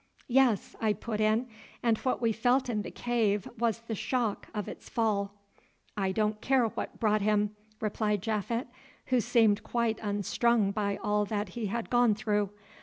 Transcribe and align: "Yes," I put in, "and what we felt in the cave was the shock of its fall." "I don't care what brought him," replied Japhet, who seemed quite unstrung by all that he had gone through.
"Yes," 0.33 0.75
I 0.81 0.93
put 0.93 1.19
in, 1.21 1.47
"and 1.83 1.95
what 1.99 2.23
we 2.23 2.31
felt 2.31 2.69
in 2.71 2.81
the 2.81 2.89
cave 2.89 3.47
was 3.59 3.81
the 3.81 3.93
shock 3.93 4.47
of 4.51 4.67
its 4.67 4.89
fall." 4.89 5.35
"I 5.95 6.11
don't 6.11 6.41
care 6.41 6.65
what 6.69 6.99
brought 6.99 7.21
him," 7.21 7.55
replied 7.79 8.23
Japhet, 8.23 8.65
who 9.13 9.21
seemed 9.21 9.61
quite 9.61 9.99
unstrung 10.01 10.71
by 10.71 10.97
all 11.03 11.23
that 11.25 11.49
he 11.49 11.67
had 11.67 11.91
gone 11.91 12.15
through. 12.15 12.49